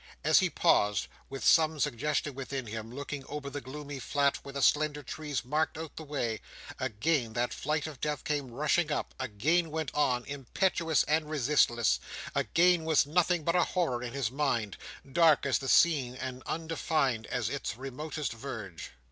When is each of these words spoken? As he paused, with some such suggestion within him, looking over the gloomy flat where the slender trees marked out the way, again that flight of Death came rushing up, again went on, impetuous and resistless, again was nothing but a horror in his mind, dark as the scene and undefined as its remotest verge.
As 0.23 0.39
he 0.39 0.49
paused, 0.49 1.05
with 1.29 1.43
some 1.45 1.79
such 1.79 1.83
suggestion 1.91 2.33
within 2.33 2.65
him, 2.65 2.91
looking 2.91 3.23
over 3.29 3.51
the 3.51 3.61
gloomy 3.61 3.99
flat 3.99 4.37
where 4.37 4.51
the 4.53 4.61
slender 4.63 5.03
trees 5.03 5.45
marked 5.45 5.77
out 5.77 5.95
the 5.95 6.01
way, 6.03 6.41
again 6.79 7.33
that 7.33 7.53
flight 7.53 7.85
of 7.85 8.01
Death 8.01 8.23
came 8.23 8.49
rushing 8.49 8.91
up, 8.91 9.13
again 9.19 9.69
went 9.69 9.93
on, 9.93 10.25
impetuous 10.25 11.03
and 11.03 11.29
resistless, 11.29 11.99
again 12.33 12.83
was 12.83 13.05
nothing 13.05 13.43
but 13.43 13.55
a 13.55 13.63
horror 13.63 14.01
in 14.01 14.13
his 14.13 14.31
mind, 14.31 14.75
dark 15.11 15.45
as 15.45 15.59
the 15.59 15.67
scene 15.69 16.15
and 16.15 16.41
undefined 16.47 17.27
as 17.27 17.47
its 17.47 17.77
remotest 17.77 18.33
verge. 18.33 18.93